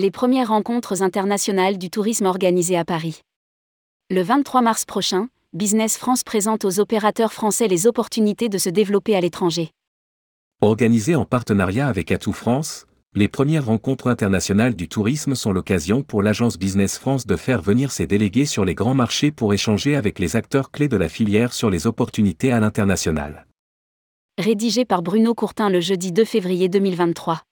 Les 0.00 0.12
premières 0.12 0.50
rencontres 0.50 1.02
internationales 1.02 1.76
du 1.76 1.90
tourisme 1.90 2.26
organisées 2.26 2.76
à 2.76 2.84
Paris. 2.84 3.22
Le 4.10 4.22
23 4.22 4.62
mars 4.62 4.84
prochain, 4.84 5.26
Business 5.54 5.98
France 5.98 6.22
présente 6.22 6.64
aux 6.64 6.78
opérateurs 6.78 7.32
français 7.32 7.66
les 7.66 7.88
opportunités 7.88 8.48
de 8.48 8.58
se 8.58 8.68
développer 8.68 9.16
à 9.16 9.20
l'étranger. 9.20 9.72
Organisées 10.60 11.16
en 11.16 11.24
partenariat 11.24 11.88
avec 11.88 12.12
Atout 12.12 12.32
France, 12.32 12.86
les 13.16 13.26
premières 13.26 13.66
rencontres 13.66 14.06
internationales 14.06 14.76
du 14.76 14.88
tourisme 14.88 15.34
sont 15.34 15.50
l'occasion 15.50 16.04
pour 16.04 16.22
l'agence 16.22 16.58
Business 16.58 16.96
France 16.96 17.26
de 17.26 17.34
faire 17.34 17.60
venir 17.60 17.90
ses 17.90 18.06
délégués 18.06 18.46
sur 18.46 18.64
les 18.64 18.76
grands 18.76 18.94
marchés 18.94 19.32
pour 19.32 19.52
échanger 19.52 19.96
avec 19.96 20.20
les 20.20 20.36
acteurs 20.36 20.70
clés 20.70 20.86
de 20.86 20.96
la 20.96 21.08
filière 21.08 21.52
sur 21.52 21.70
les 21.70 21.88
opportunités 21.88 22.52
à 22.52 22.60
l'international. 22.60 23.48
Rédigé 24.38 24.84
par 24.84 25.02
Bruno 25.02 25.34
Courtin 25.34 25.68
le 25.68 25.80
jeudi 25.80 26.12
2 26.12 26.24
février 26.24 26.68
2023. 26.68 27.42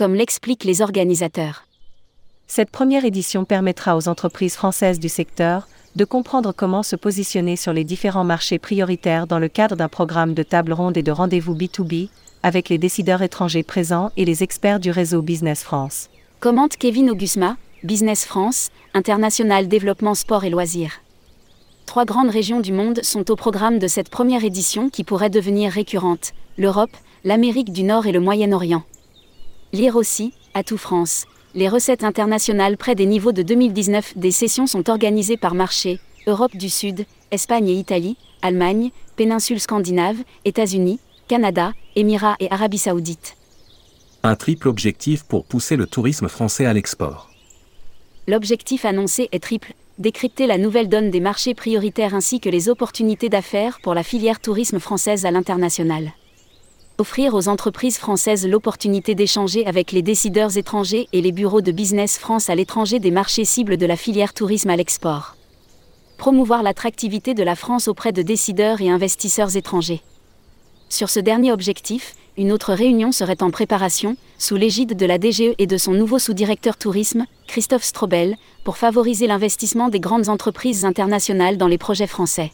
Comme 0.00 0.14
l'expliquent 0.14 0.64
les 0.64 0.80
organisateurs. 0.80 1.66
Cette 2.46 2.70
première 2.70 3.04
édition 3.04 3.44
permettra 3.44 3.98
aux 3.98 4.08
entreprises 4.08 4.54
françaises 4.54 4.98
du 4.98 5.10
secteur 5.10 5.68
de 5.94 6.06
comprendre 6.06 6.54
comment 6.56 6.82
se 6.82 6.96
positionner 6.96 7.54
sur 7.54 7.74
les 7.74 7.84
différents 7.84 8.24
marchés 8.24 8.58
prioritaires 8.58 9.26
dans 9.26 9.38
le 9.38 9.48
cadre 9.48 9.76
d'un 9.76 9.90
programme 9.90 10.32
de 10.32 10.42
table 10.42 10.72
ronde 10.72 10.96
et 10.96 11.02
de 11.02 11.12
rendez-vous 11.12 11.54
B2B, 11.54 12.08
avec 12.42 12.70
les 12.70 12.78
décideurs 12.78 13.20
étrangers 13.20 13.62
présents 13.62 14.10
et 14.16 14.24
les 14.24 14.42
experts 14.42 14.80
du 14.80 14.90
réseau 14.90 15.20
Business 15.20 15.62
France. 15.62 16.08
Commente 16.40 16.78
Kevin 16.78 17.10
Augusma, 17.10 17.58
Business 17.84 18.24
France, 18.24 18.70
International 18.94 19.68
Développement 19.68 20.14
Sport 20.14 20.44
et 20.44 20.50
Loisirs. 20.50 21.02
Trois 21.84 22.06
grandes 22.06 22.30
régions 22.30 22.60
du 22.60 22.72
monde 22.72 23.00
sont 23.02 23.30
au 23.30 23.36
programme 23.36 23.78
de 23.78 23.86
cette 23.86 24.08
première 24.08 24.46
édition 24.46 24.88
qui 24.88 25.04
pourrait 25.04 25.28
devenir 25.28 25.70
récurrente, 25.70 26.32
l'Europe, 26.56 26.96
l'Amérique 27.22 27.70
du 27.70 27.82
Nord 27.82 28.06
et 28.06 28.12
le 28.12 28.20
Moyen-Orient. 28.20 28.82
Lire 29.72 29.94
aussi, 29.94 30.32
à 30.52 30.64
tout 30.64 30.76
France, 30.76 31.26
les 31.54 31.68
recettes 31.68 32.02
internationales 32.02 32.76
près 32.76 32.96
des 32.96 33.06
niveaux 33.06 33.30
de 33.30 33.42
2019 33.42 34.14
des 34.18 34.32
sessions 34.32 34.66
sont 34.66 34.90
organisées 34.90 35.36
par 35.36 35.54
marché, 35.54 36.00
Europe 36.26 36.56
du 36.56 36.68
Sud, 36.68 37.06
Espagne 37.30 37.68
et 37.68 37.74
Italie, 37.74 38.16
Allemagne, 38.42 38.90
péninsule 39.14 39.60
scandinave, 39.60 40.16
États-Unis, 40.44 40.98
Canada, 41.28 41.72
Émirats 41.94 42.34
et 42.40 42.50
Arabie 42.50 42.78
saoudite. 42.78 43.36
Un 44.24 44.34
triple 44.34 44.66
objectif 44.66 45.22
pour 45.22 45.44
pousser 45.44 45.76
le 45.76 45.86
tourisme 45.86 46.28
français 46.28 46.66
à 46.66 46.72
l'export. 46.72 47.30
L'objectif 48.26 48.84
annoncé 48.84 49.28
est 49.30 49.42
triple, 49.42 49.74
décrypter 50.00 50.48
la 50.48 50.58
nouvelle 50.58 50.88
donne 50.88 51.10
des 51.10 51.20
marchés 51.20 51.54
prioritaires 51.54 52.14
ainsi 52.14 52.40
que 52.40 52.48
les 52.48 52.68
opportunités 52.68 53.28
d'affaires 53.28 53.78
pour 53.84 53.94
la 53.94 54.02
filière 54.02 54.40
tourisme 54.40 54.80
française 54.80 55.26
à 55.26 55.30
l'international 55.30 56.12
offrir 57.00 57.34
aux 57.34 57.48
entreprises 57.48 57.96
françaises 57.96 58.46
l'opportunité 58.46 59.14
d'échanger 59.14 59.66
avec 59.66 59.90
les 59.90 60.02
décideurs 60.02 60.56
étrangers 60.58 61.08
et 61.12 61.22
les 61.22 61.32
bureaux 61.32 61.62
de 61.62 61.72
Business 61.72 62.18
France 62.18 62.50
à 62.50 62.54
l'étranger 62.54 63.00
des 63.00 63.10
marchés 63.10 63.46
cibles 63.46 63.78
de 63.78 63.86
la 63.86 63.96
filière 63.96 64.34
tourisme 64.34 64.68
à 64.70 64.76
l'export. 64.76 65.34
Promouvoir 66.18 66.62
l'attractivité 66.62 67.32
de 67.32 67.42
la 67.42 67.56
France 67.56 67.88
auprès 67.88 68.12
de 68.12 68.20
décideurs 68.20 68.82
et 68.82 68.90
investisseurs 68.90 69.56
étrangers. 69.56 70.02
Sur 70.90 71.08
ce 71.08 71.20
dernier 71.20 71.52
objectif, 71.52 72.14
une 72.36 72.52
autre 72.52 72.74
réunion 72.74 73.12
serait 73.12 73.42
en 73.42 73.50
préparation, 73.50 74.16
sous 74.38 74.56
l'égide 74.56 74.94
de 74.94 75.06
la 75.06 75.18
DGE 75.18 75.54
et 75.58 75.66
de 75.66 75.78
son 75.78 75.92
nouveau 75.92 76.18
sous-directeur 76.18 76.76
tourisme, 76.76 77.24
Christophe 77.46 77.84
Strobel, 77.84 78.36
pour 78.62 78.76
favoriser 78.76 79.26
l'investissement 79.26 79.88
des 79.88 80.00
grandes 80.00 80.28
entreprises 80.28 80.84
internationales 80.84 81.56
dans 81.56 81.66
les 81.66 81.78
projets 81.78 82.06
français. 82.06 82.52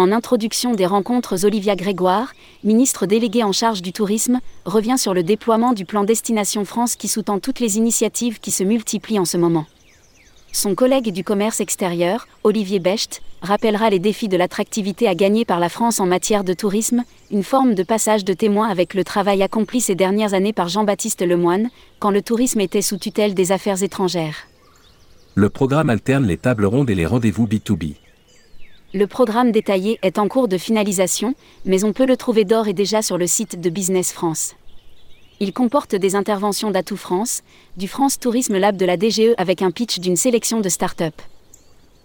En 0.00 0.12
introduction 0.12 0.72
des 0.72 0.86
rencontres, 0.86 1.44
Olivia 1.44 1.76
Grégoire, 1.76 2.32
ministre 2.64 3.04
déléguée 3.04 3.44
en 3.44 3.52
charge 3.52 3.82
du 3.82 3.92
tourisme, 3.92 4.40
revient 4.64 4.96
sur 4.96 5.12
le 5.12 5.22
déploiement 5.22 5.74
du 5.74 5.84
plan 5.84 6.04
Destination 6.04 6.64
France 6.64 6.96
qui 6.96 7.06
sous-tend 7.06 7.38
toutes 7.38 7.60
les 7.60 7.76
initiatives 7.76 8.40
qui 8.40 8.50
se 8.50 8.64
multiplient 8.64 9.18
en 9.18 9.26
ce 9.26 9.36
moment. 9.36 9.66
Son 10.52 10.74
collègue 10.74 11.12
du 11.12 11.22
commerce 11.22 11.60
extérieur, 11.60 12.28
Olivier 12.44 12.78
Becht, 12.78 13.20
rappellera 13.42 13.90
les 13.90 13.98
défis 13.98 14.28
de 14.28 14.38
l'attractivité 14.38 15.06
à 15.06 15.14
gagner 15.14 15.44
par 15.44 15.60
la 15.60 15.68
France 15.68 16.00
en 16.00 16.06
matière 16.06 16.44
de 16.44 16.54
tourisme, 16.54 17.04
une 17.30 17.44
forme 17.44 17.74
de 17.74 17.82
passage 17.82 18.24
de 18.24 18.32
témoin 18.32 18.70
avec 18.70 18.94
le 18.94 19.04
travail 19.04 19.42
accompli 19.42 19.82
ces 19.82 19.96
dernières 19.96 20.32
années 20.32 20.54
par 20.54 20.70
Jean-Baptiste 20.70 21.20
Lemoine, 21.20 21.68
quand 21.98 22.10
le 22.10 22.22
tourisme 22.22 22.60
était 22.60 22.80
sous 22.80 22.96
tutelle 22.96 23.34
des 23.34 23.52
affaires 23.52 23.82
étrangères. 23.82 24.46
Le 25.34 25.50
programme 25.50 25.90
alterne 25.90 26.26
les 26.26 26.38
tables 26.38 26.64
rondes 26.64 26.88
et 26.88 26.94
les 26.94 27.04
rendez-vous 27.04 27.46
B2B. 27.46 27.96
Le 28.92 29.06
programme 29.06 29.52
détaillé 29.52 30.00
est 30.02 30.18
en 30.18 30.26
cours 30.26 30.48
de 30.48 30.58
finalisation, 30.58 31.36
mais 31.64 31.84
on 31.84 31.92
peut 31.92 32.06
le 32.06 32.16
trouver 32.16 32.44
d'ores 32.44 32.66
et 32.66 32.72
déjà 32.72 33.02
sur 33.02 33.18
le 33.18 33.28
site 33.28 33.60
de 33.60 33.70
Business 33.70 34.12
France. 34.12 34.56
Il 35.38 35.52
comporte 35.52 35.94
des 35.94 36.16
interventions 36.16 36.72
d'Atout 36.72 36.96
France, 36.96 37.44
du 37.76 37.86
France 37.86 38.18
Tourisme 38.18 38.58
Lab 38.58 38.76
de 38.76 38.84
la 38.84 38.96
DGE 38.96 39.34
avec 39.38 39.62
un 39.62 39.70
pitch 39.70 40.00
d'une 40.00 40.16
sélection 40.16 40.58
de 40.58 40.68
start-up. 40.68 41.14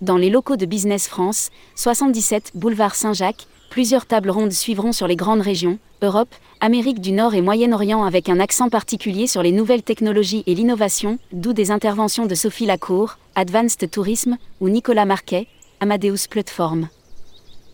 Dans 0.00 0.16
les 0.16 0.28
locaux 0.28 0.56
de 0.56 0.66
Business 0.66 1.06
France, 1.06 1.50
77 1.76 2.50
boulevard 2.56 2.96
Saint-Jacques, 2.96 3.46
plusieurs 3.70 4.06
tables 4.06 4.30
rondes 4.30 4.50
suivront 4.50 4.90
sur 4.90 5.06
les 5.06 5.14
grandes 5.14 5.40
régions, 5.40 5.78
Europe, 6.02 6.34
Amérique 6.58 7.00
du 7.00 7.12
Nord 7.12 7.36
et 7.36 7.42
Moyen-Orient 7.42 8.02
avec 8.02 8.28
un 8.28 8.40
accent 8.40 8.70
particulier 8.70 9.28
sur 9.28 9.44
les 9.44 9.52
nouvelles 9.52 9.84
technologies 9.84 10.42
et 10.48 10.56
l'innovation, 10.56 11.20
d'où 11.30 11.52
des 11.52 11.70
interventions 11.70 12.26
de 12.26 12.34
Sophie 12.34 12.66
Lacour, 12.66 13.18
Advanced 13.36 13.88
Tourism, 13.88 14.36
ou 14.60 14.68
Nicolas 14.68 15.06
Marquet, 15.06 15.46
Amadeus 15.82 16.28
Platform. 16.30 16.88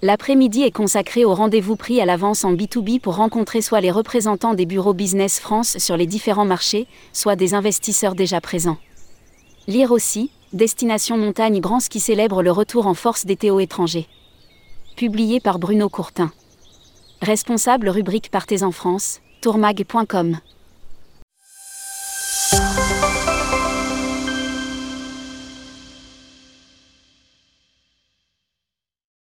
L'après-midi 0.00 0.62
est 0.62 0.70
consacré 0.70 1.26
au 1.26 1.34
rendez-vous 1.34 1.76
pris 1.76 2.00
à 2.00 2.06
l'avance 2.06 2.42
en 2.42 2.54
B2B 2.54 3.00
pour 3.00 3.16
rencontrer 3.16 3.60
soit 3.60 3.82
les 3.82 3.90
représentants 3.90 4.54
des 4.54 4.64
bureaux 4.64 4.94
Business 4.94 5.38
France 5.38 5.76
sur 5.76 5.94
les 5.98 6.06
différents 6.06 6.46
marchés, 6.46 6.86
soit 7.12 7.36
des 7.36 7.52
investisseurs 7.52 8.14
déjà 8.14 8.40
présents. 8.40 8.78
Lire 9.66 9.92
aussi, 9.92 10.30
Destination 10.54 11.18
Montagne 11.18 11.60
Grand 11.60 11.86
qui 11.86 12.00
célèbre 12.00 12.42
le 12.42 12.50
retour 12.50 12.86
en 12.86 12.94
force 12.94 13.26
des 13.26 13.36
Théo 13.36 13.60
étrangers. 13.60 14.06
Publié 14.96 15.38
par 15.38 15.58
Bruno 15.58 15.90
Courtin. 15.90 16.32
Responsable 17.20 17.90
rubrique 17.90 18.30
Partez 18.30 18.62
en 18.62 18.72
France, 18.72 19.20
tourmag.com. 19.42 20.38